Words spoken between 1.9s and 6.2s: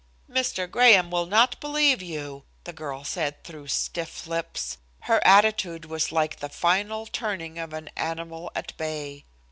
you," the girl said through stiff lips. Her attitude was